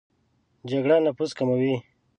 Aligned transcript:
جګړه 0.69 0.95
نفوس 1.05 1.31
کموي 1.37 1.75